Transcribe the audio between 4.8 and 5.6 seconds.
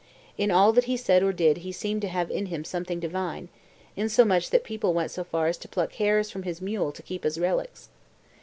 went so far as